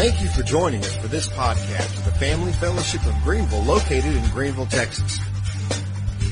[0.00, 4.16] Thank you for joining us for this podcast of the Family Fellowship of Greenville located
[4.16, 5.18] in Greenville, Texas.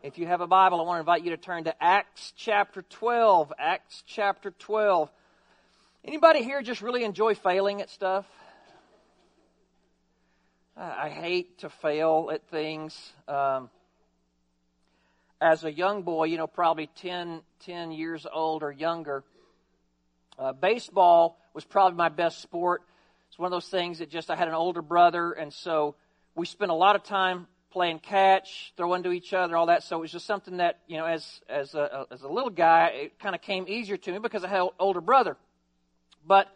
[0.01, 2.81] If you have a Bible, I want to invite you to turn to Acts chapter
[2.81, 3.53] 12.
[3.59, 5.11] Acts chapter 12.
[6.05, 8.25] Anybody here just really enjoy failing at stuff?
[10.75, 13.13] I hate to fail at things.
[13.27, 13.69] Um,
[15.41, 19.23] as a young boy, you know, probably 10, 10 years old or younger,
[20.37, 22.83] uh, baseball was probably my best sport.
[23.29, 25.95] It's one of those things that just, I had an older brother, and so
[26.35, 29.83] we spent a lot of time playing catch, throwing to each other, all that.
[29.83, 32.87] So it was just something that, you know, as, as, a, as a little guy,
[32.93, 35.37] it kind of came easier to me because I had an older brother.
[36.27, 36.49] But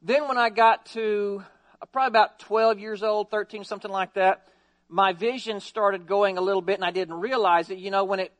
[0.00, 1.44] then when I got to
[1.92, 4.46] probably about 12 years old, 13, something like that,
[4.88, 7.78] my vision started going a little bit and I didn't realize it.
[7.78, 8.32] You know, when it,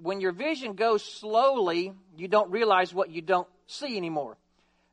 [0.00, 4.36] when your vision goes slowly, you don't realize what you don't see anymore.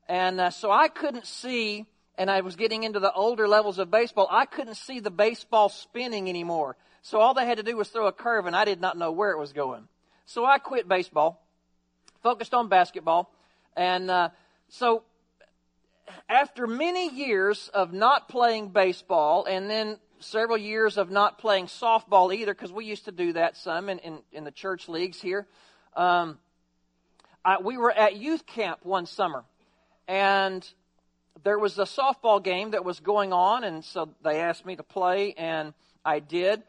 [0.07, 1.85] And uh, so I couldn't see,
[2.17, 5.69] and I was getting into the older levels of baseball, I couldn't see the baseball
[5.69, 6.77] spinning anymore.
[7.01, 9.11] So all they had to do was throw a curve, and I did not know
[9.11, 9.87] where it was going.
[10.25, 11.41] So I quit baseball,
[12.21, 13.31] focused on basketball,
[13.75, 14.29] and uh,
[14.69, 15.03] so
[16.29, 22.33] after many years of not playing baseball and then several years of not playing softball
[22.33, 25.47] either, because we used to do that some in, in, in the church leagues here,
[25.95, 26.37] um,
[27.45, 29.43] I, we were at youth camp one summer.
[30.07, 30.67] And
[31.43, 34.83] there was a softball game that was going on, and so they asked me to
[34.83, 36.63] play, and I did.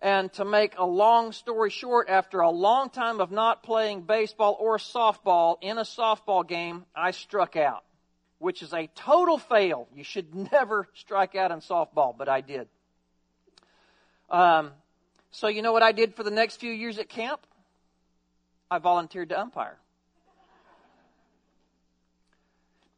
[0.00, 4.56] And to make a long story short, after a long time of not playing baseball
[4.58, 7.82] or softball in a softball game, I struck out
[8.38, 9.88] which is a total fail.
[9.94, 12.68] You should never strike out in softball, but I did.
[14.30, 14.72] Um,
[15.30, 17.40] so, you know what I did for the next few years at camp?
[18.70, 19.76] I volunteered to umpire.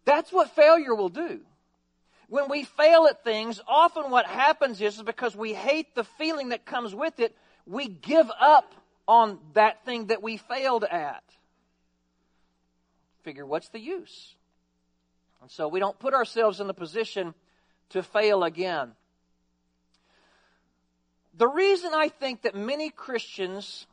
[0.05, 1.41] That's what failure will do.
[2.29, 6.51] When we fail at things, often what happens is, is because we hate the feeling
[6.51, 8.75] that comes with it, we give up
[9.07, 11.25] on that thing that we failed at.
[13.23, 14.35] Figure, what's the use?
[15.49, 17.35] So we don't put ourselves in the position
[17.91, 18.93] to fail again.
[21.37, 23.87] The reason I think that many Christians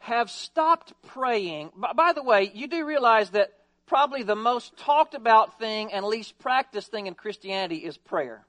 [0.00, 3.52] have stopped praying, by the way, you do realize that
[3.86, 8.44] probably the most talked about thing and least practiced thing in Christianity is prayer.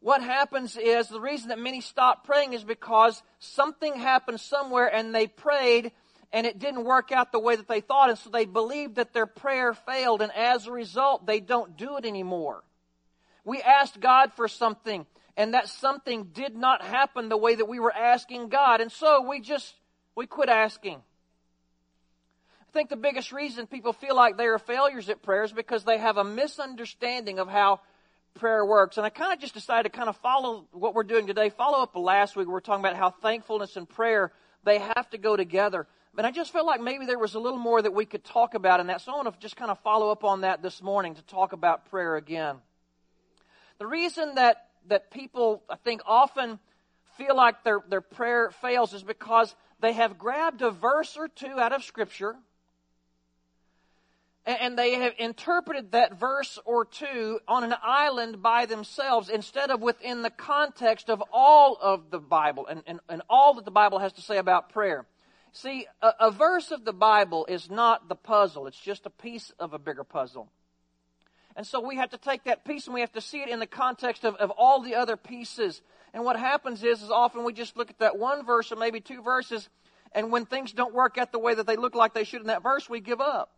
[0.00, 5.14] What happens is the reason that many stop praying is because something happened somewhere and
[5.14, 5.92] they prayed
[6.32, 9.12] and it didn't work out the way that they thought, and so they believed that
[9.12, 12.64] their prayer failed, and as a result, they don't do it anymore.
[13.44, 15.06] We asked God for something,
[15.36, 19.28] and that something did not happen the way that we were asking God, and so
[19.28, 19.74] we just,
[20.14, 20.96] we quit asking.
[20.96, 25.84] I think the biggest reason people feel like they are failures at prayer is because
[25.84, 27.80] they have a misunderstanding of how
[28.34, 28.96] prayer works.
[28.96, 31.82] And I kind of just decided to kind of follow what we're doing today, follow
[31.82, 32.46] up last week.
[32.46, 34.32] We were talking about how thankfulness and prayer,
[34.64, 35.86] they have to go together.
[36.14, 38.54] But I just felt like maybe there was a little more that we could talk
[38.54, 39.00] about in that.
[39.00, 41.52] So I want to just kind of follow up on that this morning to talk
[41.52, 42.56] about prayer again.
[43.78, 46.58] The reason that, that people, I think, often
[47.16, 51.58] feel like their, their prayer fails is because they have grabbed a verse or two
[51.58, 52.36] out of Scripture
[54.44, 59.80] and they have interpreted that verse or two on an island by themselves instead of
[59.80, 64.00] within the context of all of the Bible and, and, and all that the Bible
[64.00, 65.06] has to say about prayer.
[65.52, 69.52] See, a, a verse of the Bible is not the puzzle, it's just a piece
[69.58, 70.48] of a bigger puzzle.
[71.54, 73.58] And so we have to take that piece and we have to see it in
[73.58, 75.82] the context of, of all the other pieces.
[76.14, 79.00] And what happens is, is often we just look at that one verse or maybe
[79.00, 79.68] two verses,
[80.12, 82.46] and when things don't work out the way that they look like they should in
[82.48, 83.50] that verse, we give up.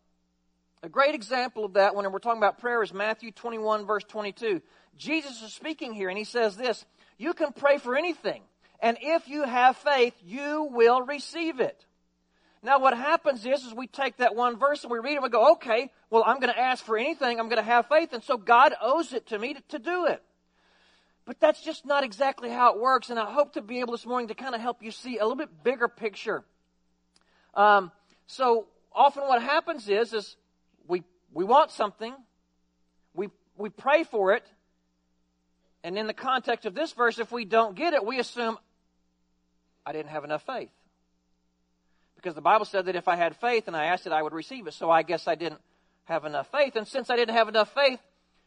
[0.83, 4.61] A great example of that when we're talking about prayer is Matthew 21, verse 22.
[4.97, 6.85] Jesus is speaking here, and he says this
[7.17, 8.43] You can pray for anything.
[8.81, 11.87] And if you have faith, you will receive it.
[12.65, 15.23] Now, what happens is, is we take that one verse and we read it and
[15.23, 17.39] we go, okay, well, I'm going to ask for anything.
[17.39, 18.15] I'm going to have faith.
[18.15, 20.23] And so God owes it to me to, to do it.
[21.27, 23.11] But that's just not exactly how it works.
[23.11, 25.25] And I hope to be able this morning to kind of help you see a
[25.25, 26.43] little bit bigger picture.
[27.53, 27.93] Um,
[28.27, 30.35] so often what happens is, is
[30.89, 31.03] we,
[31.35, 32.15] we want something.
[33.13, 33.29] We,
[33.59, 34.47] we pray for it.
[35.83, 38.57] And in the context of this verse, if we don't get it, we assume,
[39.85, 40.71] I didn't have enough faith.
[42.25, 44.33] Because the Bible said that if I had faith and I asked it, I would
[44.33, 44.73] receive it.
[44.73, 45.61] So I guess I didn't
[46.05, 46.75] have enough faith.
[46.75, 48.01] And since I didn't have enough faith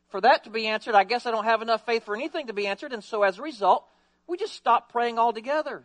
[0.09, 2.53] for that to be answered, I guess I don't have enough faith for anything to
[2.53, 2.91] be answered.
[2.91, 3.85] And so as a result,
[4.25, 5.83] we just stopped praying altogether.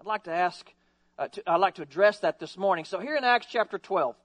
[0.00, 0.68] I'd like to ask,
[1.16, 2.84] uh, to, I'd like to address that this morning.
[2.84, 4.16] So here in Acts chapter 12,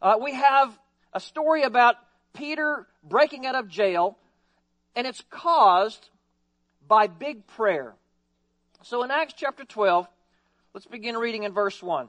[0.00, 0.72] uh, we have
[1.12, 1.96] a story about
[2.32, 4.16] Peter breaking out of jail,
[4.96, 6.08] and it's caused
[6.86, 7.94] by big prayer.
[8.84, 10.08] So in Acts chapter 12,
[10.78, 12.08] let's begin reading in verse 1.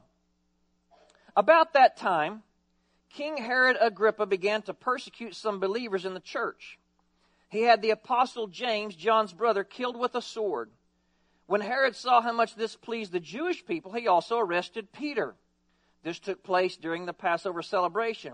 [1.36, 2.44] About that time,
[3.10, 6.78] King Herod Agrippa began to persecute some believers in the church.
[7.50, 10.70] He had the apostle James, John's brother, killed with a sword.
[11.48, 15.34] When Herod saw how much this pleased the Jewish people, he also arrested Peter.
[16.04, 18.34] This took place during the Passover celebration.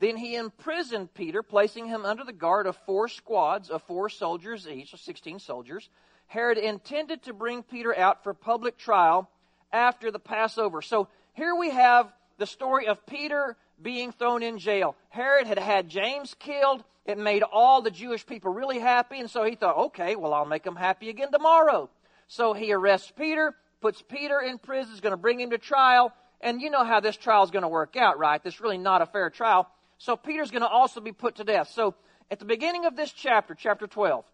[0.00, 4.66] Then he imprisoned Peter, placing him under the guard of four squads of four soldiers
[4.66, 5.90] each, so 16 soldiers.
[6.26, 9.28] Herod intended to bring Peter out for public trial
[9.74, 10.80] after the Passover.
[10.80, 14.96] So here we have the story of Peter being thrown in jail.
[15.08, 16.84] Herod had had James killed.
[17.04, 20.46] It made all the Jewish people really happy, and so he thought, okay, well, I'll
[20.46, 21.90] make them happy again tomorrow.
[22.28, 26.12] So he arrests Peter, puts Peter in prison, is going to bring him to trial,
[26.40, 28.42] and you know how this trial is going to work out, right?
[28.42, 29.68] This is really not a fair trial.
[29.98, 31.70] So Peter's going to also be put to death.
[31.74, 31.94] So
[32.30, 34.24] at the beginning of this chapter, chapter 12,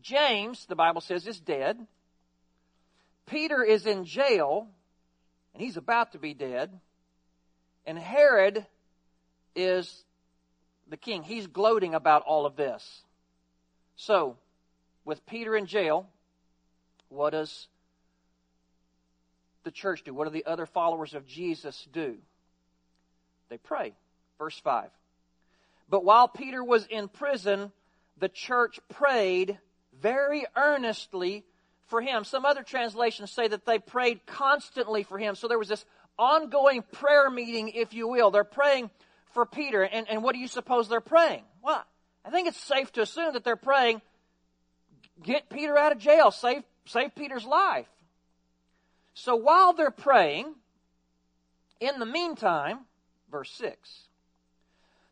[0.00, 1.86] James, the Bible says, is dead.
[3.30, 4.66] Peter is in jail,
[5.54, 6.80] and he's about to be dead.
[7.86, 8.66] And Herod
[9.54, 10.04] is
[10.88, 11.22] the king.
[11.22, 13.02] He's gloating about all of this.
[13.94, 14.36] So,
[15.04, 16.08] with Peter in jail,
[17.08, 17.68] what does
[19.62, 20.12] the church do?
[20.12, 22.16] What do the other followers of Jesus do?
[23.48, 23.92] They pray.
[24.38, 24.88] Verse 5.
[25.88, 27.70] But while Peter was in prison,
[28.18, 29.58] the church prayed
[30.00, 31.44] very earnestly
[31.90, 32.24] for him.
[32.24, 35.34] Some other translations say that they prayed constantly for him.
[35.34, 35.84] So there was this
[36.18, 38.30] ongoing prayer meeting, if you will.
[38.30, 38.90] They're praying
[39.32, 39.82] for Peter.
[39.82, 41.42] And, and what do you suppose they're praying?
[41.62, 41.84] Well,
[42.24, 44.00] I think it's safe to assume that they're praying,
[45.22, 47.88] get Peter out of jail, save, save Peter's life.
[49.14, 50.54] So while they're praying,
[51.80, 52.80] in the meantime,
[53.30, 54.04] verse 6,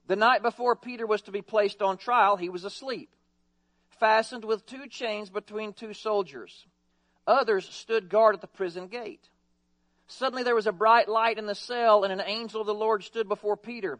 [0.07, 3.11] the night before Peter was to be placed on trial, he was asleep,
[3.99, 6.67] fastened with two chains between two soldiers.
[7.27, 9.29] Others stood guard at the prison gate.
[10.07, 13.05] Suddenly there was a bright light in the cell, and an angel of the Lord
[13.05, 13.99] stood before Peter.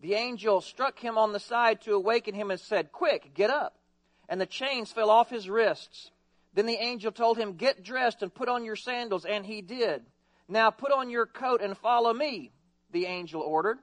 [0.00, 3.74] The angel struck him on the side to awaken him and said, Quick, get up.
[4.28, 6.12] And the chains fell off his wrists.
[6.54, 10.02] Then the angel told him, Get dressed and put on your sandals, and he did.
[10.46, 12.52] Now put on your coat and follow me,
[12.92, 13.78] the angel ordered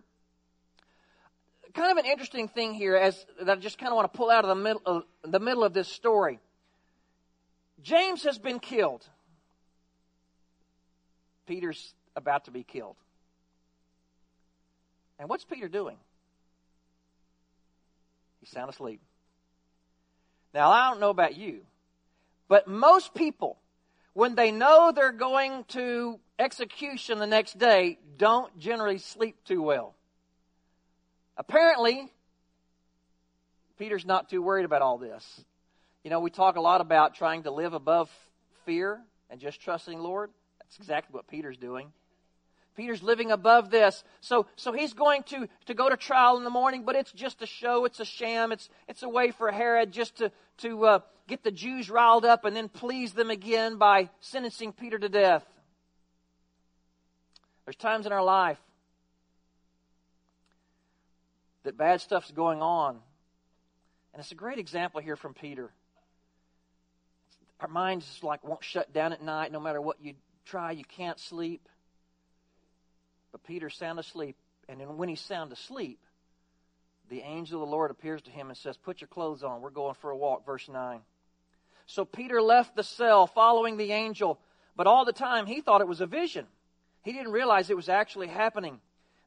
[1.75, 4.31] kind of an interesting thing here as that I just kind of want to pull
[4.31, 6.39] out of the middle of, uh, the middle of this story.
[7.81, 9.05] James has been killed.
[11.45, 12.95] Peter's about to be killed.
[15.19, 15.97] And what's Peter doing?
[18.39, 19.01] He's sound asleep.
[20.53, 21.61] Now, I don't know about you,
[22.47, 23.57] but most people,
[24.13, 29.95] when they know they're going to execution the next day, don't generally sleep too well.
[31.37, 32.11] Apparently,
[33.77, 35.43] Peter's not too worried about all this.
[36.03, 38.09] You know, we talk a lot about trying to live above
[38.65, 40.29] fear and just trusting Lord.
[40.59, 41.91] That's exactly what Peter's doing.
[42.75, 44.03] Peter's living above this.
[44.21, 47.41] So, so he's going to, to go to trial in the morning, but it's just
[47.41, 47.85] a show.
[47.85, 48.51] It's a sham.
[48.51, 52.45] It's, it's a way for Herod just to, to uh, get the Jews riled up
[52.45, 55.45] and then please them again by sentencing Peter to death.
[57.65, 58.59] There's times in our life
[61.65, 62.99] that bad stuff's going on.
[64.13, 65.71] And it's a great example here from Peter.
[67.59, 70.13] Our minds just like won't shut down at night no matter what you
[70.45, 71.67] try, you can't sleep.
[73.31, 74.37] But Peter's sound asleep,
[74.69, 75.99] and then when he's sound asleep,
[77.09, 79.61] the angel of the Lord appears to him and says, Put your clothes on.
[79.61, 80.45] We're going for a walk.
[80.45, 81.01] Verse 9.
[81.85, 84.39] So Peter left the cell following the angel,
[84.75, 86.47] but all the time he thought it was a vision.
[87.03, 88.79] He didn't realize it was actually happening.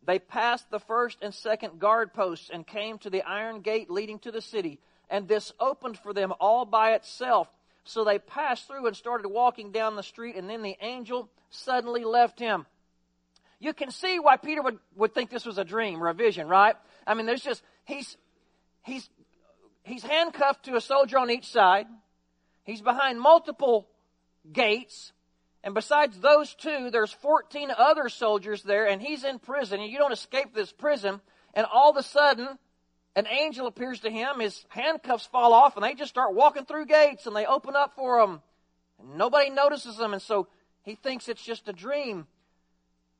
[0.08, 4.18] They passed the first and second guard posts and came to the iron gate leading
[4.20, 7.46] to the city, and this opened for them all by itself.
[7.84, 12.04] So they passed through and started walking down the street, and then the angel suddenly
[12.04, 12.64] left him.
[13.60, 16.48] You can see why Peter would, would think this was a dream or a vision,
[16.48, 16.74] right?
[17.06, 18.16] I mean, there's just, he's,
[18.84, 19.10] he's,
[19.82, 21.86] he's handcuffed to a soldier on each side.
[22.64, 23.86] He's behind multiple
[24.50, 25.12] gates.
[25.68, 29.98] And besides those two, there's 14 other soldiers there, and he's in prison, and you
[29.98, 31.20] don't escape this prison.
[31.52, 32.58] And all of a sudden,
[33.14, 36.86] an angel appears to him, his handcuffs fall off, and they just start walking through
[36.86, 38.40] gates, and they open up for him.
[38.98, 40.48] And nobody notices them, and so
[40.84, 42.26] he thinks it's just a dream.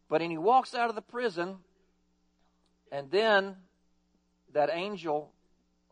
[0.09, 1.59] But when he walks out of the prison,
[2.91, 3.57] And then
[4.55, 5.33] that angel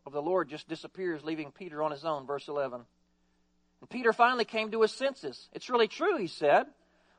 [0.07, 2.25] of the Lord just disappears, leaving Peter on his own.
[2.25, 2.81] Verse 11.
[3.81, 5.49] And Peter finally came to his senses.
[5.53, 6.67] It's really true, he said.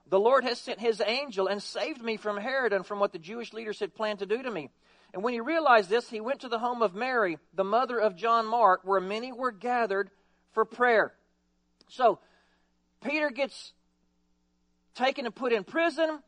[0.09, 3.19] The Lord has sent his angel and saved me from Herod and from what the
[3.19, 4.71] Jewish leaders had planned to do to me.
[5.13, 8.17] And when he realized this, he went to the home of Mary, the mother of
[8.17, 10.11] John Mark, where many were gathered
[10.53, 11.13] for prayer.
[11.89, 12.19] So,
[13.03, 13.73] Peter gets
[14.95, 16.21] taken and put in prison.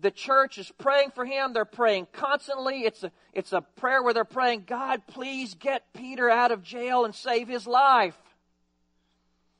[0.00, 1.52] The church is praying for him.
[1.52, 2.80] They're praying constantly.
[2.80, 7.04] It's a, it's a prayer where they're praying, God, please get Peter out of jail
[7.04, 8.16] and save his life.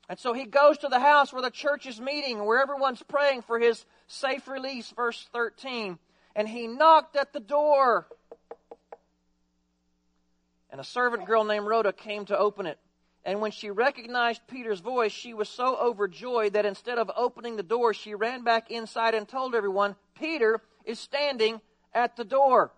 [0.07, 3.41] And so he goes to the house where the church is meeting, where everyone's praying
[3.41, 5.97] for his safe release, verse 13.
[6.35, 8.07] And he knocked at the door.
[10.69, 12.77] And a servant girl named Rhoda came to open it.
[13.23, 17.63] And when she recognized Peter's voice, she was so overjoyed that instead of opening the
[17.63, 21.59] door, she ran back inside and told everyone, Peter is standing
[21.91, 22.71] at the door.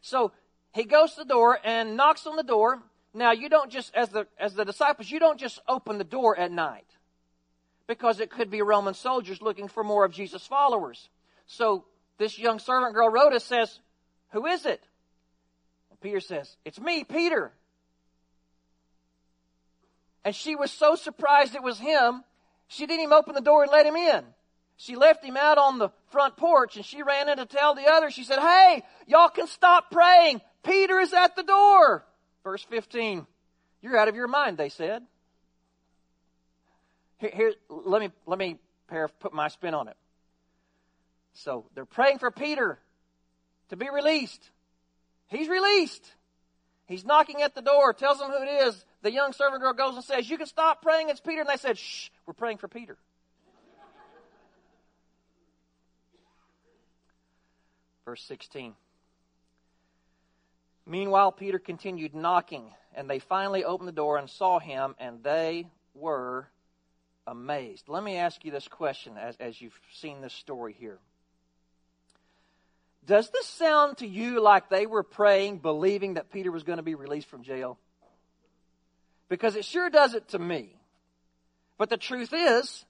[0.00, 0.32] So
[0.72, 2.82] he goes to the door and knocks on the door.
[3.14, 6.36] Now you don't just, as the, as the disciples, you don't just open the door
[6.36, 6.86] at night.
[7.86, 11.08] Because it could be Roman soldiers looking for more of Jesus' followers.
[11.46, 11.84] So
[12.18, 13.78] this young servant girl, Rhoda, says,
[14.30, 14.82] Who is it?
[15.90, 17.52] And Peter says, It's me, Peter.
[20.24, 22.24] And she was so surprised it was him,
[22.66, 24.24] she didn't even open the door and let him in.
[24.76, 27.86] She left him out on the front porch and she ran in to tell the
[27.86, 28.14] others.
[28.14, 30.40] She said, Hey, y'all can stop praying.
[30.64, 32.04] Peter is at the door.
[32.44, 33.26] Verse 15.
[33.82, 35.02] You're out of your mind, they said.
[37.18, 38.58] Here, here let me, let me
[39.18, 39.96] put my spin on it.
[41.32, 42.78] So they're praying for Peter
[43.70, 44.50] to be released.
[45.28, 46.04] He's released.
[46.86, 48.84] He's knocking at the door, tells them who it is.
[49.02, 51.40] The young servant girl goes and says, You can stop praying, it's Peter.
[51.40, 52.96] And they said, Shh, we're praying for Peter.
[58.04, 58.74] Verse 16.
[60.86, 65.66] Meanwhile, Peter continued knocking, and they finally opened the door and saw him, and they
[65.94, 66.48] were
[67.26, 67.88] amazed.
[67.88, 70.98] Let me ask you this question as, as you've seen this story here.
[73.06, 76.82] Does this sound to you like they were praying, believing that Peter was going to
[76.82, 77.78] be released from jail?
[79.28, 80.76] Because it sure does it to me.
[81.76, 82.84] But the truth is,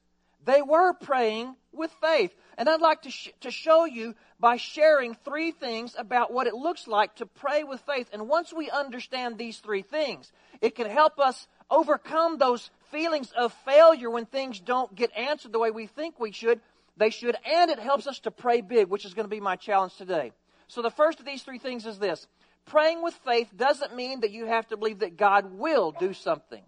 [0.45, 2.35] they were praying with faith.
[2.57, 6.55] And I'd like to, sh- to show you by sharing three things about what it
[6.55, 8.09] looks like to pray with faith.
[8.13, 13.53] And once we understand these three things, it can help us overcome those feelings of
[13.65, 16.61] failure when things don't get answered the way we think we should
[16.97, 19.57] they should, and it helps us to pray big, which is going to be my
[19.57, 20.33] challenge today.
[20.69, 22.27] So the first of these three things is this.
[22.67, 26.63] Praying with faith doesn't mean that you have to believe that God will do something.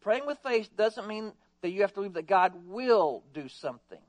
[0.00, 1.32] Praying with faith doesn't mean
[1.62, 4.00] that you have to believe that God will do something.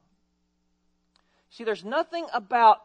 [1.49, 2.81] See, there's nothing about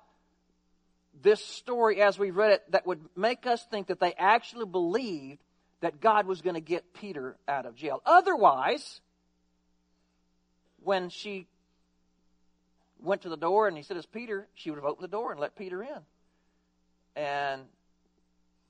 [1.22, 5.40] this story as we read it that would make us think that they actually believed
[5.80, 8.00] that God was going to get Peter out of jail.
[8.06, 9.00] Otherwise,
[10.82, 11.46] when she
[13.00, 15.32] went to the door and he said, It's Peter, she would have opened the door
[15.32, 15.98] and let Peter in.
[17.14, 17.62] And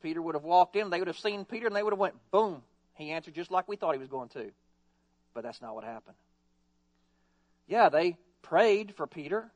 [0.03, 2.15] Peter would have walked in, they would have seen Peter, and they would have went,
[2.31, 2.63] boom.
[2.95, 4.51] He answered just like we thought he was going to.
[5.35, 6.17] But that's not what happened.
[7.67, 9.51] Yeah, they prayed for Peter.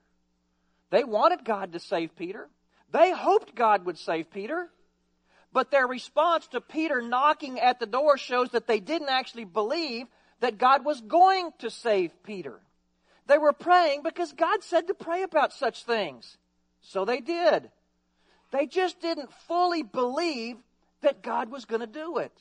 [0.90, 2.48] They wanted God to save Peter.
[2.92, 4.70] They hoped God would save Peter.
[5.52, 10.06] But their response to Peter knocking at the door shows that they didn't actually believe
[10.40, 12.60] that God was going to save Peter.
[13.26, 16.36] They were praying because God said to pray about such things.
[16.80, 17.70] So they did.
[18.52, 20.56] They just didn't fully believe
[21.00, 22.32] that God was going to do it.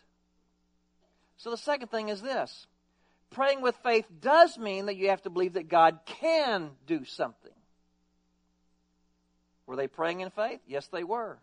[1.38, 2.68] So the second thing is this
[3.36, 7.52] praying with faith does mean that you have to believe that God can do something.
[9.68, 10.62] Were they praying in faith?
[10.66, 11.38] Yes, they were.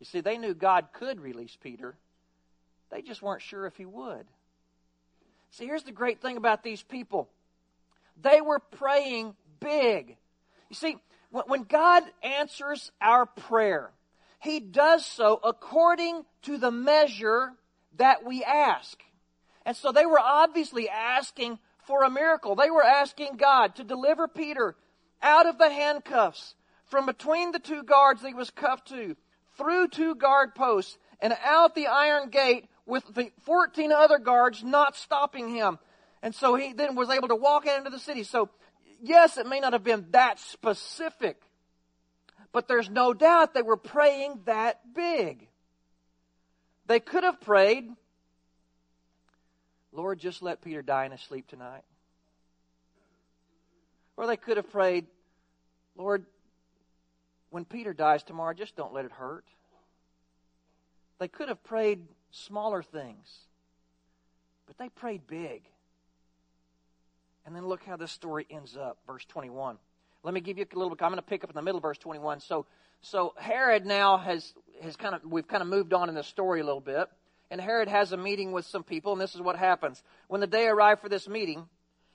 [0.00, 1.94] You see, they knew God could release Peter,
[2.90, 4.26] they just weren't sure if he would.
[5.50, 7.28] See, here's the great thing about these people
[8.20, 10.16] they were praying big.
[10.70, 10.96] You see,
[11.30, 13.90] when God answers our prayer,
[14.40, 17.52] He does so according to the measure
[17.96, 18.98] that we ask.
[19.64, 22.54] And so they were obviously asking for a miracle.
[22.54, 24.76] They were asking God to deliver Peter
[25.22, 26.54] out of the handcuffs,
[26.84, 29.16] from between the two guards that he was cuffed to,
[29.56, 34.96] through two guard posts, and out the iron gate with the 14 other guards not
[34.96, 35.78] stopping him.
[36.22, 38.22] And so he then was able to walk into the city.
[38.22, 38.50] So,
[39.02, 41.40] yes, it may not have been that specific,
[42.52, 45.48] but there's no doubt they were praying that big.
[46.86, 47.88] They could have prayed,
[49.94, 51.82] Lord, just let Peter die in his sleep tonight.
[54.16, 55.06] Or they could have prayed,
[55.96, 56.26] Lord,
[57.50, 59.44] when Peter dies tomorrow, just don't let it hurt.
[61.20, 62.00] They could have prayed
[62.32, 63.28] smaller things,
[64.66, 65.62] but they prayed big.
[67.46, 69.76] And then look how this story ends up, verse 21.
[70.24, 70.92] Let me give you a little.
[70.92, 72.40] I'm going to pick up in the middle of verse 21.
[72.40, 72.66] So,
[73.02, 76.60] so Herod now has has kind of we've kind of moved on in the story
[76.60, 77.08] a little bit,
[77.54, 80.46] and Herod has a meeting with some people, and this is what happens when the
[80.48, 81.68] day arrived for this meeting.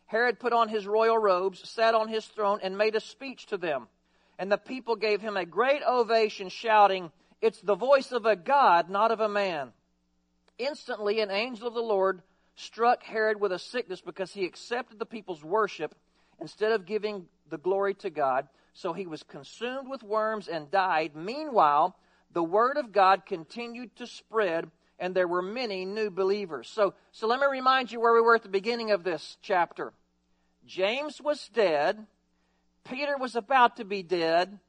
[0.06, 3.58] Herod put on his royal robes, sat on his throne, and made a speech to
[3.58, 3.88] them.
[4.38, 7.10] And the people gave him a great ovation, shouting,
[7.42, 9.70] It's the voice of a God, not of a man.
[10.58, 12.22] Instantly, an angel of the Lord
[12.58, 15.96] struck Herod with a sickness because he accepted the people's worship
[16.42, 18.50] instead of giving the glory to God.
[18.74, 21.16] So he was consumed with worms and died.
[21.16, 21.96] Meanwhile,
[22.34, 24.70] the word of God continued to spread
[25.00, 26.70] and there were many new believers.
[26.70, 29.94] So, so let me remind you where we were at the beginning of this chapter.
[30.66, 32.06] James was dead,
[32.84, 34.60] Peter was about to be dead,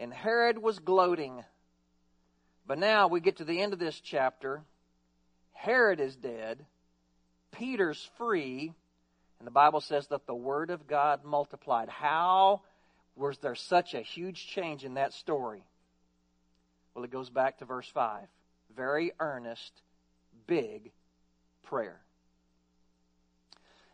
[0.00, 1.44] and Herod was gloating.
[2.66, 4.62] But now we get to the end of this chapter.
[5.52, 6.64] Herod is dead,
[7.52, 8.72] Peter's free,
[9.38, 11.88] and the Bible says that the Word of God multiplied.
[11.88, 12.62] How
[13.16, 15.62] was there such a huge change in that story?
[16.94, 18.26] Well, it goes back to verse 5
[18.76, 19.72] very earnest,
[20.46, 20.92] big
[21.64, 22.00] prayer.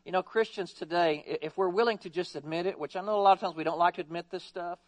[0.04, 3.22] You know, Christians today, if we're willing to just admit it, which I know a
[3.22, 4.78] lot of times we don't like to admit this stuff,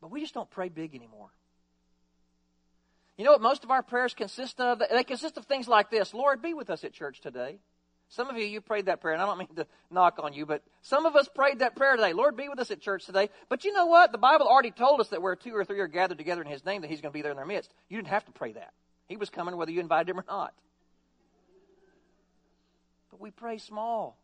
[0.00, 1.30] but we just don't pray big anymore.
[3.16, 4.78] You know what most of our prayers consist of?
[4.78, 7.58] They consist of things like this Lord, be with us at church today.
[8.10, 10.46] Some of you, you prayed that prayer, and I don't mean to knock on you,
[10.46, 12.14] but some of us prayed that prayer today.
[12.14, 13.28] Lord, be with us at church today.
[13.50, 14.12] But you know what?
[14.12, 16.64] The Bible already told us that where two or three are gathered together in His
[16.64, 17.70] name, that He's going to be there in their midst.
[17.88, 18.72] You didn't have to pray that.
[19.08, 20.54] He was coming whether you invited Him or not.
[23.10, 24.16] But we pray small.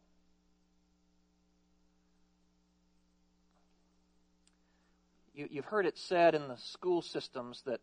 [5.35, 7.81] You, you've heard it said in the school systems that,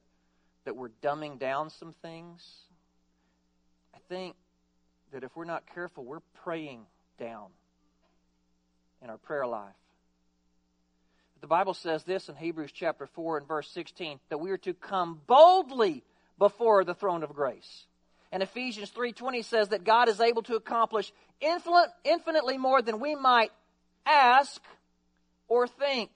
[0.66, 2.44] that we're dumbing down some things.
[3.94, 4.36] I think
[5.12, 6.86] that if we're not careful, we're praying
[7.20, 7.48] down
[9.04, 9.74] in our prayer life.
[11.42, 14.74] The Bible says this in Hebrews chapter 4 and verse 16 that we are to
[14.74, 16.04] come boldly
[16.38, 17.86] before the throne of grace.
[18.32, 23.16] And Ephesians 3:20 says that God is able to accomplish infinite, infinitely more than we
[23.16, 23.52] might
[24.06, 24.62] ask
[25.48, 26.12] or think.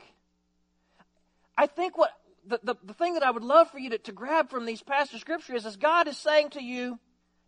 [1.57, 2.11] I think what
[2.47, 4.83] the, the, the thing that I would love for you to, to grab from these
[4.87, 6.99] of scripture is, is God is saying to you,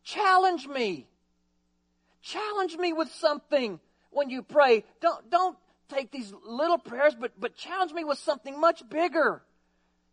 [0.04, 1.08] challenge me.
[2.28, 4.84] Challenge me with something when you pray.
[5.02, 9.42] Don't, don't take these little prayers, but, but challenge me with something much bigger.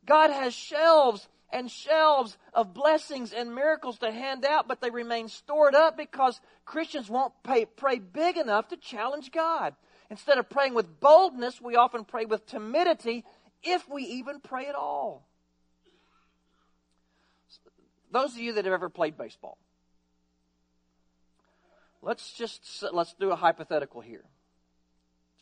[0.07, 5.29] God has shelves and shelves of blessings and miracles to hand out, but they remain
[5.29, 9.75] stored up because Christians won't pay, pray big enough to challenge God.
[10.11, 13.25] Instead of praying with boldness, we often pray with timidity,
[13.63, 15.27] if we even pray at all.
[18.13, 19.59] Those of you that have ever played baseball,
[22.05, 24.25] let's just let's do a hypothetical here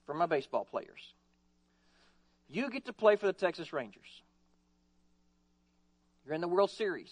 [0.06, 1.12] for my baseball players.
[2.48, 4.22] You get to play for the Texas Rangers.
[6.24, 7.10] You're in the World Series.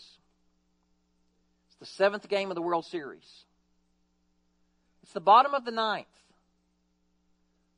[1.69, 3.45] It's the seventh game of the World Series.
[5.03, 6.07] It's the bottom of the ninth.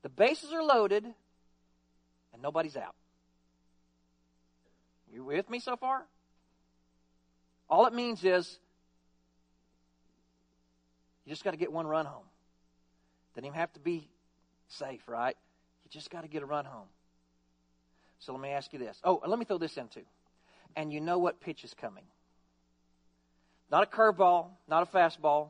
[0.02, 2.96] The bases are loaded, and nobody's out.
[5.12, 6.02] You with me so far?
[7.70, 8.58] All it means is
[11.33, 12.25] just got to get one run home.
[13.35, 14.09] Doesn't even have to be
[14.68, 15.37] safe, right?
[15.85, 16.88] You just got to get a run home.
[18.21, 19.01] So let me ask you this.
[19.03, 20.05] Oh, let me throw this in too.
[20.77, 22.05] And you know what pitch is coming.
[23.71, 25.49] Not a curveball, not a fastball.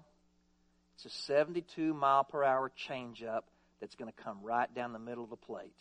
[0.94, 3.42] It's a 72 mile per hour changeup
[3.80, 5.74] that's going to come right down the middle of the plate.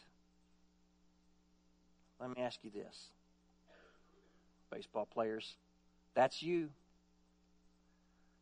[2.20, 2.96] Let me ask you this.
[4.72, 5.56] Baseball players,
[6.16, 6.70] that's you.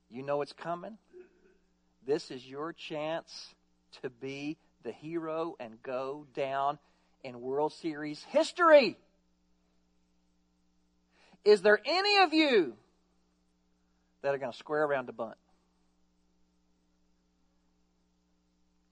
[0.10, 0.98] You know it's coming.
[2.05, 3.53] This is your chance
[4.01, 6.79] to be the hero and go down
[7.23, 8.97] in World Series history.
[11.45, 12.73] Is there any of you
[14.21, 15.38] that are going to square around to bunt?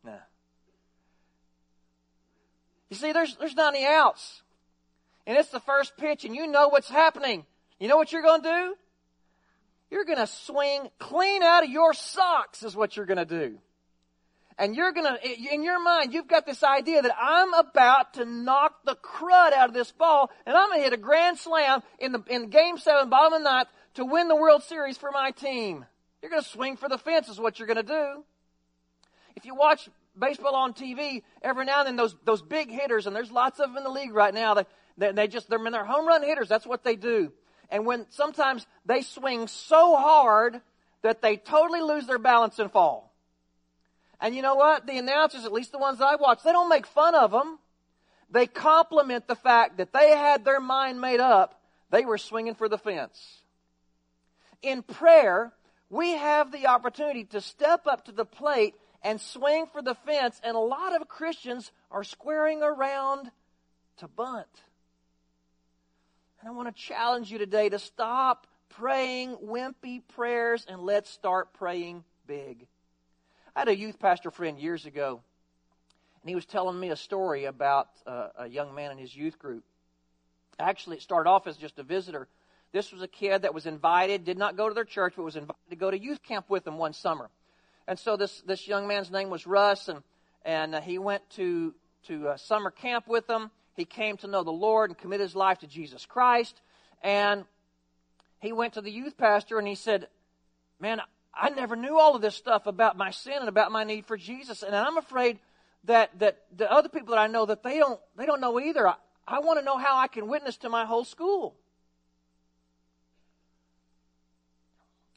[0.03, 0.17] No.
[2.89, 4.41] You see, there's, there's not any outs.
[5.25, 7.45] And it's the first pitch, and you know what's happening.
[7.79, 8.75] You know what you're going to do?
[9.89, 13.58] You're going to swing clean out of your socks, is what you're going to do.
[14.60, 18.26] And you're going to, in your mind, you've got this idea that I'm about to
[18.26, 21.82] knock the crud out of this ball, and I'm going to hit a grand slam
[22.00, 25.12] in the in Game Seven, bottom of the ninth, to win the World Series for
[25.12, 25.86] my team.
[26.21, 28.23] You're going to swing for the fence, is what you're going to do.
[29.36, 29.88] If you watch
[30.19, 33.69] baseball on TV, every now and then those those big hitters, and there's lots of
[33.69, 34.56] them in the league right now.
[34.56, 34.65] They
[34.97, 36.50] they, they just they're, they're home run hitters.
[36.50, 37.32] That's what they do.
[37.69, 40.62] And when sometimes they swing so hard
[41.01, 43.13] that they totally lose their balance and fall.
[44.19, 44.88] And you know what?
[44.88, 47.60] The announcers, at least the ones I watch, they don't make fun of them.
[48.30, 51.62] They compliment the fact that they had their mind made up.
[51.91, 53.41] They were swinging for the fence.
[54.62, 55.53] In prayer,
[55.89, 60.41] we have the opportunity to step up to the plate and swing for the fence,
[60.43, 63.32] and a lot of Christians are squaring around
[63.97, 64.47] to bunt.
[66.39, 71.54] And I want to challenge you today to stop praying wimpy prayers and let's start
[71.54, 72.67] praying big.
[73.56, 75.21] I had a youth pastor friend years ago,
[76.21, 79.39] and he was telling me a story about uh, a young man in his youth
[79.39, 79.63] group.
[80.60, 82.28] Actually, it started off as just a visitor.
[82.71, 85.38] This was a kid that was invited, did not go to their church, but was
[85.38, 87.30] invited to go to youth camp with them one summer.
[87.88, 90.04] And so this, this young man's name was Russ, and,
[90.45, 91.73] and uh, he went to,
[92.08, 93.50] to uh, summer camp with them.
[93.77, 96.59] He came to know the Lord and commit his life to Jesus Christ.
[97.03, 97.45] And
[98.39, 100.07] he went to the youth pastor and he said,
[100.79, 100.99] Man,
[101.33, 104.17] I never knew all of this stuff about my sin and about my need for
[104.17, 104.63] Jesus.
[104.63, 105.37] And I'm afraid
[105.83, 108.87] that, that the other people that I know that they don't, they don't know either.
[108.87, 108.95] I,
[109.27, 111.55] I want to know how I can witness to my whole school.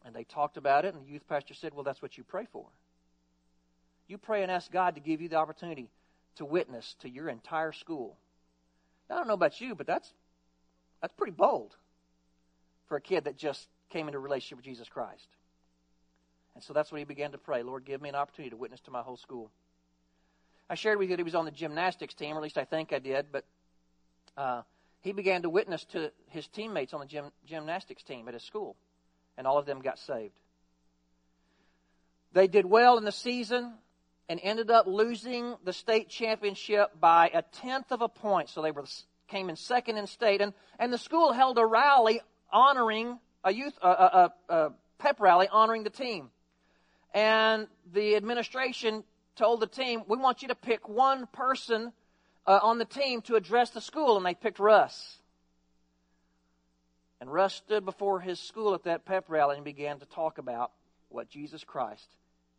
[0.04, 2.46] And they talked about it, and the youth pastor said, Well, that's what you pray
[2.52, 2.66] for.
[4.06, 5.88] You pray and ask God to give you the opportunity
[6.36, 8.16] to witness to your entire school.
[9.10, 10.12] I don't know about you, but that's,
[11.00, 11.74] that's pretty bold
[12.88, 15.26] for a kid that just came into a relationship with Jesus Christ.
[16.54, 18.80] And so that's when he began to pray, Lord, give me an opportunity to witness
[18.82, 19.50] to my whole school.
[20.68, 22.64] I shared with you that he was on the gymnastics team, or at least I
[22.64, 23.44] think I did, but
[24.36, 24.62] uh,
[25.00, 28.76] he began to witness to his teammates on the gym, gymnastics team at his school,
[29.36, 30.34] and all of them got saved.
[32.32, 33.72] They did well in the season
[34.30, 38.70] and ended up losing the state championship by a tenth of a point, so they
[38.70, 38.84] were
[39.26, 42.20] came in second in state, and, and the school held a rally
[42.52, 46.30] honoring a youth a, a, a pep rally honoring the team.
[47.12, 49.02] And the administration
[49.34, 51.92] told the team, we want you to pick one person
[52.46, 55.18] uh, on the team to address the school, and they picked Russ.
[57.20, 60.70] And Russ stood before his school at that pep rally and began to talk about
[61.08, 62.06] what Jesus Christ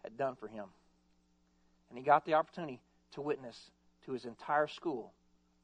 [0.03, 0.65] had done for him.
[1.91, 2.79] And he got the opportunity
[3.15, 3.69] to witness
[4.05, 5.11] to his entire school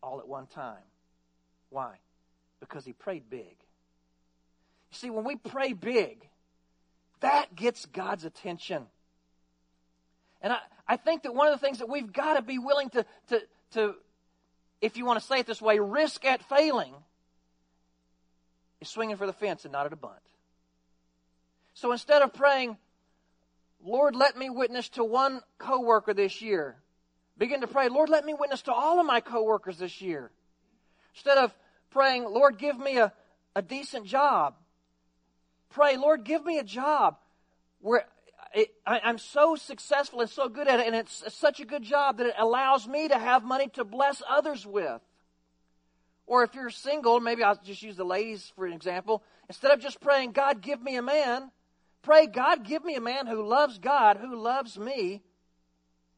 [0.04, 0.84] all at one time.
[1.70, 1.96] Why?
[2.60, 3.56] Because he prayed big.
[4.92, 6.28] You see, when we pray big,
[7.22, 8.84] that gets God's attention.
[10.42, 12.90] And I, I think that one of the things that we've got to be willing
[12.90, 13.96] to, to, to,
[14.82, 16.94] if you want to say it this way, risk at failing
[18.82, 20.20] is swinging for the fence and not at a bunt.
[21.74, 22.76] So instead of praying,
[23.84, 26.76] Lord, let me witness to one coworker this year,
[27.38, 30.32] begin to pray, Lord, let me witness to all of my coworkers this year.
[31.14, 31.54] Instead of
[31.92, 33.14] praying, Lord, give me a,
[33.56, 34.56] a decent job,
[35.70, 37.18] pray, Lord, give me a job
[37.80, 38.06] where
[38.54, 41.84] it, I, am so successful and so good at it, and it's such a good
[41.84, 45.02] job that it allows me to have money to bless others with.
[46.26, 49.24] Or if you're single, maybe I'll just use the ladies for an example.
[49.48, 51.52] Instead of just praying, God, give me a man,
[52.08, 55.22] pray, God, give me a man who loves God, who loves me,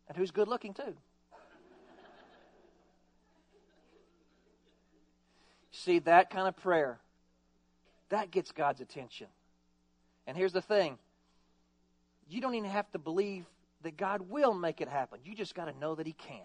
[0.07, 0.95] and who's good looking too.
[5.71, 6.99] See, that kind of prayer,
[8.09, 9.27] that gets God's attention.
[10.27, 10.99] And here's the thing
[12.29, 13.45] you don't even have to believe
[13.81, 15.19] that God will make it happen.
[15.25, 16.41] You just got to know that He can.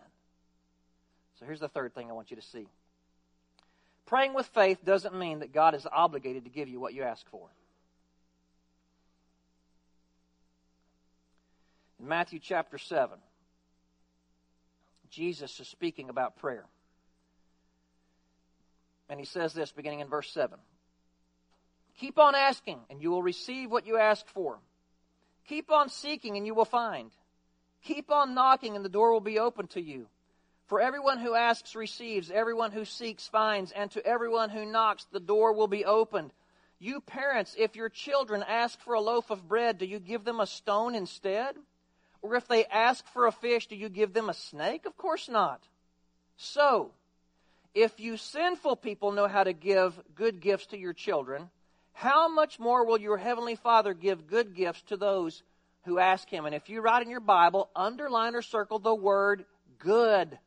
[1.38, 2.66] So here's the third thing I want you to see.
[4.06, 7.28] Praying with faith doesn't mean that God is obligated to give you what you ask
[7.28, 7.48] for.
[12.06, 13.18] Matthew chapter 7,
[15.10, 16.64] Jesus is speaking about prayer.
[19.08, 20.58] And he says this beginning in verse 7
[22.00, 24.58] Keep on asking, and you will receive what you ask for.
[25.48, 27.10] Keep on seeking, and you will find.
[27.84, 30.06] Keep on knocking, and the door will be open to you.
[30.66, 35.20] For everyone who asks receives, everyone who seeks finds, and to everyone who knocks, the
[35.20, 36.32] door will be opened.
[36.78, 40.40] You parents, if your children ask for a loaf of bread, do you give them
[40.40, 41.56] a stone instead?
[42.24, 44.86] Or if they ask for a fish, do you give them a snake?
[44.86, 45.62] Of course not.
[46.38, 46.92] So,
[47.74, 51.50] if you sinful people know how to give good gifts to your children,
[51.92, 55.42] how much more will your Heavenly Father give good gifts to those
[55.84, 56.46] who ask Him?
[56.46, 59.44] And if you write in your Bible, underline or circle the word
[59.78, 60.38] good.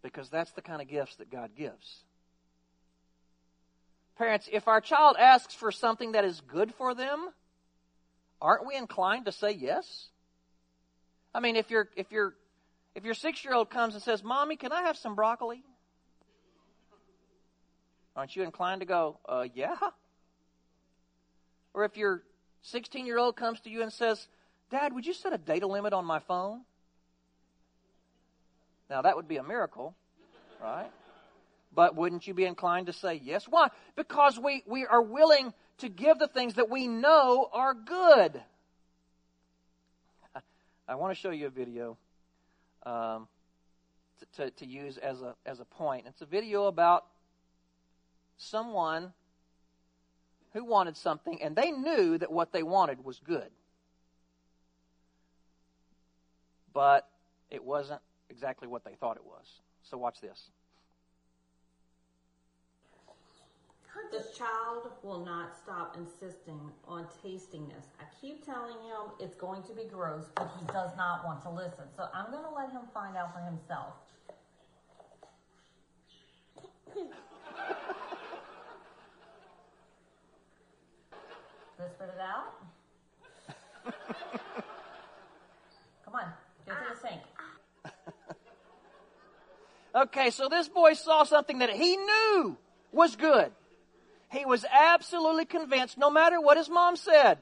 [0.00, 2.05] Because that's the kind of gifts that God gives.
[4.18, 7.28] Parents, if our child asks for something that is good for them,
[8.40, 10.08] aren't we inclined to say yes?
[11.34, 12.34] I mean, if your if your
[12.94, 15.62] if your six year old comes and says, "Mommy, can I have some broccoli?"
[18.14, 19.76] Aren't you inclined to go, uh, "Yeah"?
[21.74, 22.22] Or if your
[22.62, 24.26] 16 year old comes to you and says,
[24.70, 26.62] Dad, would you set a data limit on my phone?
[28.88, 29.94] Now, that would be a miracle,
[30.60, 30.90] right?
[31.76, 33.44] But wouldn't you be inclined to say yes?
[33.46, 33.68] Why?
[33.96, 38.40] Because we, we are willing to give the things that we know are good.
[40.88, 41.98] I want to show you a video
[42.84, 43.28] um,
[44.18, 46.06] to, to, to use as a, as a point.
[46.08, 47.04] It's a video about
[48.38, 49.12] someone
[50.54, 53.50] who wanted something, and they knew that what they wanted was good.
[56.72, 57.06] But
[57.50, 59.44] it wasn't exactly what they thought it was.
[59.82, 60.50] So watch this.
[64.12, 67.86] This child will not stop insisting on tasting this.
[68.00, 71.50] I keep telling him it's going to be gross, but he does not want to
[71.50, 71.84] listen.
[71.96, 73.94] So I'm going to let him find out for himself.
[81.76, 82.52] Spit it out.
[86.04, 86.32] Come on,
[86.66, 87.08] get to the ah.
[87.08, 87.22] sink.
[89.94, 92.58] Okay, so this boy saw something that he knew
[92.92, 93.50] was good.
[94.30, 97.38] He was absolutely convinced, no matter what his mom said.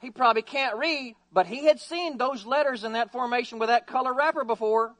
[0.00, 3.86] He probably can't read, but he had seen those letters in that formation with that
[3.86, 4.94] color wrapper before.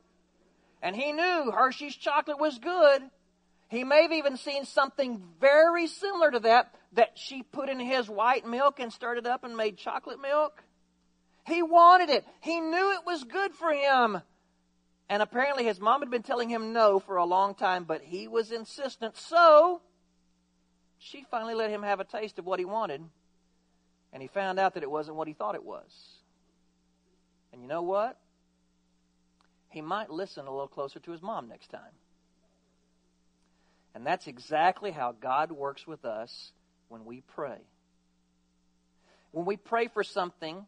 [0.82, 3.02] And he knew Hershey's chocolate was good.
[3.68, 8.08] He may have even seen something very similar to that that she put in his
[8.10, 10.62] white milk and stirred it up and made chocolate milk.
[11.46, 12.24] He wanted it.
[12.40, 14.20] He knew it was good for him.
[15.08, 18.28] And apparently his mom had been telling him no for a long time, but he
[18.28, 19.16] was insistent.
[19.16, 19.80] So
[21.00, 23.02] she finally let him have a taste of what he wanted.
[24.12, 25.90] And he found out that it wasn't what he thought it was.
[27.52, 28.18] And you know what?
[29.70, 31.80] He might listen a little closer to his mom next time.
[33.94, 36.52] And that's exactly how God works with us
[36.88, 37.58] when we pray.
[39.32, 40.66] When we pray for something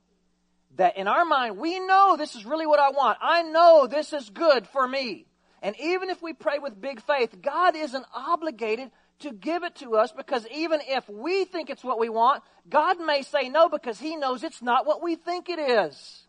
[0.77, 3.19] that in our mind, we know this is really what I want.
[3.21, 5.27] I know this is good for me.
[5.61, 8.91] And even if we pray with big faith, God isn't obligated
[9.23, 13.01] to give it to us because even if we think it's what we want, God
[13.01, 16.27] may say no because He knows it's not what we think it is.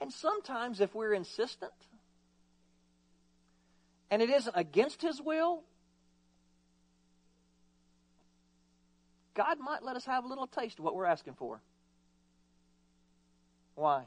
[0.00, 1.72] And sometimes if we're insistent,
[4.10, 5.62] and it isn't against His will,
[9.34, 11.60] God might let us have a little taste of what we're asking for.
[13.74, 14.04] Why?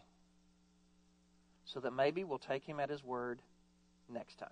[1.65, 3.41] So that maybe we'll take Him at His word
[4.09, 4.49] next time.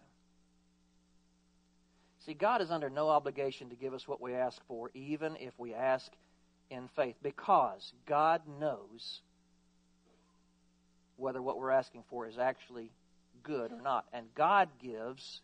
[2.25, 5.53] See, God is under no obligation to give us what we ask for, even if
[5.59, 6.11] we ask
[6.71, 9.21] in faith, because God knows
[11.17, 12.91] whether what we're asking for is actually
[13.43, 14.05] good or not.
[14.11, 15.41] And God gives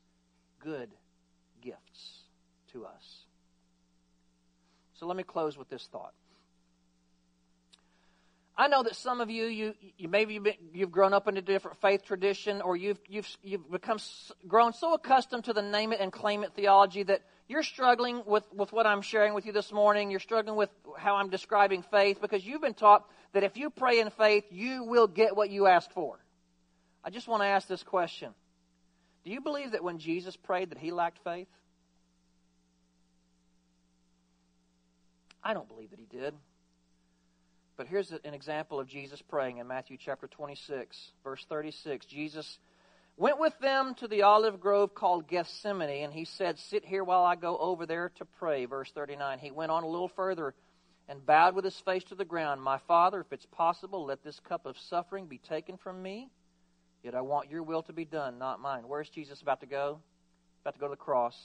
[0.59, 0.89] good
[1.61, 2.23] gifts
[2.73, 3.25] to us.
[4.99, 6.13] So let me close with this thought.
[8.57, 11.37] I know that some of you, you, you maybe you've, been, you've, grown up in
[11.37, 13.97] a different faith tradition, or you've you've you've become
[14.47, 18.43] grown so accustomed to the name it and claim it theology that you're struggling with
[18.53, 20.11] with what I'm sharing with you this morning.
[20.11, 23.99] You're struggling with how I'm describing faith because you've been taught that if you pray
[23.99, 26.19] in faith, you will get what you ask for.
[27.03, 28.33] I just want to ask this question.
[29.23, 31.47] Do you believe that when Jesus prayed that he lacked faith?
[35.43, 36.33] I don't believe that he did.
[37.81, 42.05] But here's an example of Jesus praying in Matthew chapter 26, verse 36.
[42.05, 42.59] Jesus
[43.17, 47.23] went with them to the olive grove called Gethsemane, and he said, Sit here while
[47.23, 48.65] I go over there to pray.
[48.65, 49.39] Verse 39.
[49.39, 50.53] He went on a little further
[51.09, 52.61] and bowed with his face to the ground.
[52.61, 56.29] My Father, if it's possible, let this cup of suffering be taken from me.
[57.01, 58.83] Yet I want your will to be done, not mine.
[58.85, 60.01] Where's Jesus about to go?
[60.61, 61.35] About to go to the cross.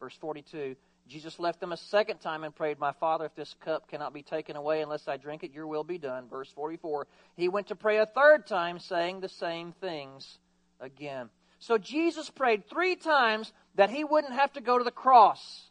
[0.00, 0.74] Verse 42.
[1.08, 4.22] Jesus left them a second time and prayed, My Father, if this cup cannot be
[4.22, 6.28] taken away unless I drink it, your will be done.
[6.28, 7.06] Verse 44.
[7.36, 10.38] He went to pray a third time, saying the same things
[10.80, 11.28] again.
[11.58, 15.70] So Jesus prayed three times that he wouldn't have to go to the cross.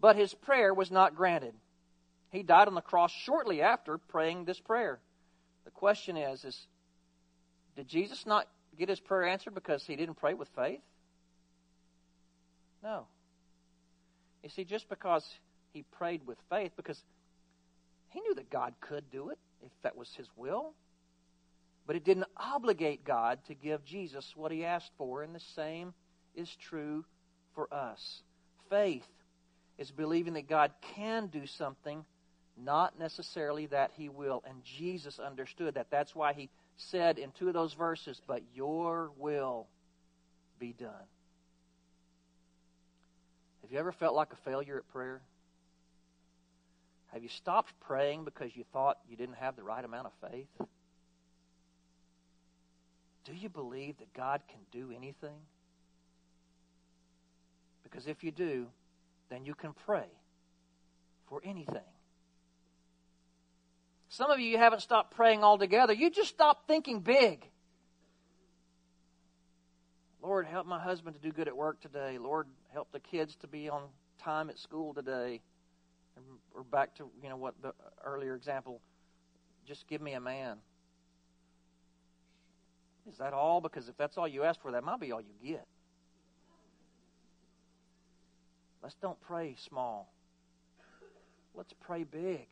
[0.00, 1.54] But his prayer was not granted.
[2.30, 5.00] He died on the cross shortly after praying this prayer.
[5.64, 6.66] The question is, is
[7.76, 10.80] did Jesus not get his prayer answered because he didn't pray with faith?
[12.82, 13.06] No.
[14.42, 15.26] You see, just because
[15.72, 17.00] he prayed with faith, because
[18.08, 20.72] he knew that God could do it if that was his will,
[21.86, 25.92] but it didn't obligate God to give Jesus what he asked for, and the same
[26.34, 27.04] is true
[27.54, 28.22] for us.
[28.68, 29.06] Faith
[29.78, 32.04] is believing that God can do something,
[32.56, 34.42] not necessarily that He will.
[34.46, 35.86] And Jesus understood that.
[35.90, 39.66] That's why He said in two of those verses, But your will
[40.58, 41.08] be done.
[43.70, 45.22] Have you ever felt like a failure at prayer?
[47.12, 50.48] Have you stopped praying because you thought you didn't have the right amount of faith?
[53.24, 55.36] Do you believe that God can do anything?
[57.84, 58.66] Because if you do,
[59.28, 60.08] then you can pray
[61.28, 61.78] for anything.
[64.08, 65.92] Some of you, you haven't stopped praying altogether.
[65.92, 67.48] You just stopped thinking big.
[70.22, 72.18] Lord, help my husband to do good at work today.
[72.18, 73.82] Lord, help the kids to be on
[74.22, 75.40] time at school today.
[76.54, 77.72] Or back to, you know, what the
[78.04, 78.80] earlier example,
[79.66, 80.58] just give me a man.
[83.10, 83.60] Is that all?
[83.60, 85.66] Because if that's all you ask for, that might be all you get.
[88.82, 90.12] Let's don't pray small.
[91.54, 92.46] Let's pray big.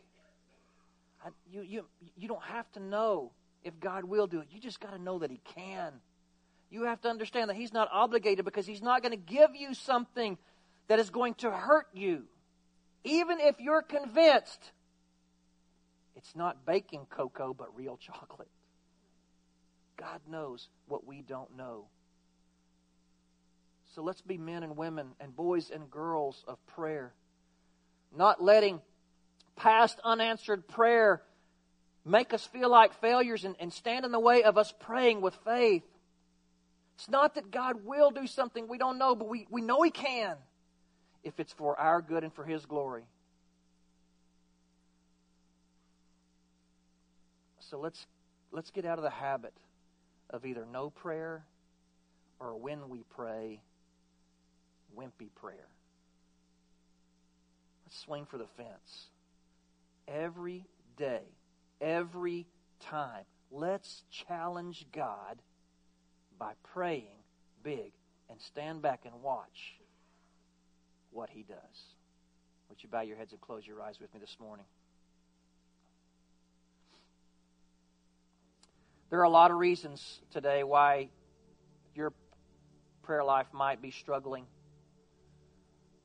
[1.25, 1.85] I, you, you,
[2.17, 4.49] you don't have to know if God will do it.
[4.51, 5.93] You just got to know that He can.
[6.71, 9.75] You have to understand that He's not obligated because He's not going to give you
[9.75, 10.39] something
[10.89, 12.25] that is going to hurt you.
[13.05, 14.73] Even if you're convinced
[16.19, 18.49] it's not baking cocoa but real chocolate.
[19.97, 21.87] God knows what we don't know.
[23.95, 27.13] So let's be men and women and boys and girls of prayer.
[28.15, 28.81] Not letting
[29.55, 31.23] past unanswered prayer
[32.05, 35.35] make us feel like failures and, and stand in the way of us praying with
[35.45, 35.85] faith.
[36.99, 39.93] It's not that God will do something we don't know, but we, we know He
[39.93, 40.37] can
[41.23, 43.05] if it's for our good and for His glory.
[47.61, 48.05] So let's,
[48.51, 49.55] let's get out of the habit
[50.31, 51.45] of either no prayer
[52.41, 53.63] or when we pray,
[54.97, 55.69] wimpy prayer.
[57.87, 59.07] Let's swing for the fence.
[60.09, 61.23] Every day,
[61.81, 62.49] every
[62.81, 65.41] time, let's challenge God
[66.39, 67.19] by praying
[67.63, 67.93] big
[68.31, 69.75] and stand back and watch
[71.11, 71.57] what He does.
[72.69, 74.67] Would you bow your heads and close your eyes with me this morning?
[79.11, 81.09] There are a lot of reasons today why
[81.95, 82.13] your
[83.03, 84.45] prayer life might be struggling.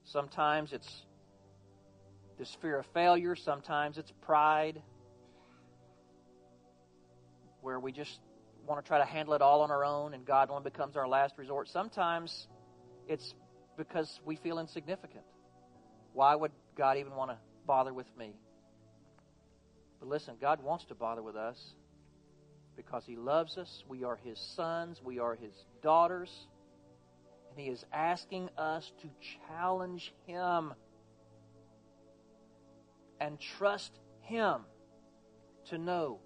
[0.06, 1.02] Sometimes it's
[2.40, 4.82] this fear of failure, sometimes it's pride,
[7.62, 8.20] where we just
[8.66, 11.08] want to try to handle it all on our own and God only becomes our
[11.08, 11.68] last resort.
[11.70, 12.48] Sometimes
[13.08, 13.36] it's
[13.78, 15.24] because we feel insignificant.
[16.14, 18.36] Why would God even want to bother with me?
[20.00, 21.74] But listen, God wants to bother with us
[22.76, 23.84] because He loves us.
[23.88, 26.48] We are His sons, we are His daughters.
[27.50, 29.10] And He is asking us to
[29.48, 30.74] challenge Him
[33.20, 34.62] and trust Him
[35.70, 36.20] to know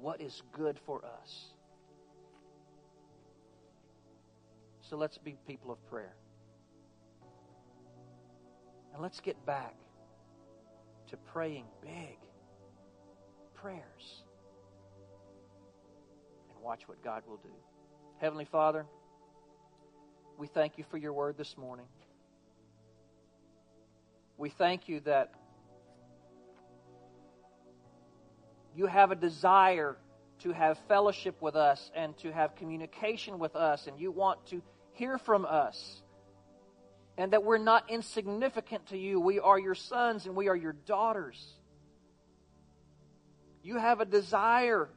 [0.00, 1.46] what is good for us.
[4.80, 6.14] So let's be people of prayer.
[8.94, 9.74] And let's get back
[11.10, 12.18] to praying big
[13.54, 14.22] prayers
[16.50, 17.52] and watch what God will do.
[18.18, 18.86] Heavenly Father,
[20.38, 21.86] we thank you for your word this morning.
[24.36, 25.34] We thank you that
[28.78, 29.96] you have a desire
[30.38, 34.62] to have fellowship with us and to have communication with us, and you want to
[34.92, 36.00] hear from us.
[37.16, 39.18] And that we're not insignificant to you.
[39.18, 41.44] We are your sons and we are your daughters.
[43.64, 44.88] You have a desire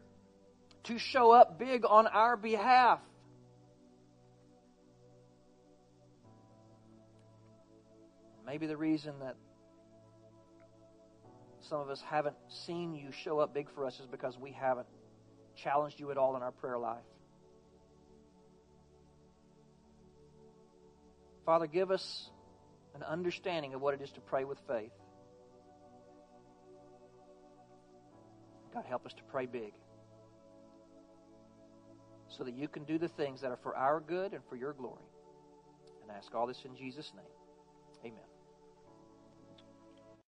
[0.84, 3.00] to show up big on our behalf.
[8.46, 9.36] Maybe the reason that
[11.72, 14.88] some of us haven't seen you show up big for us is because we haven't
[15.64, 17.00] challenged you at all in our prayer life.
[21.46, 22.30] Father, give us
[22.94, 24.92] an understanding of what it is to pray with faith.
[28.74, 29.72] God, help us to pray big
[32.38, 34.74] so that you can do the things that are for our good and for your
[34.74, 35.08] glory.
[36.04, 37.41] And I ask all this in Jesus' name.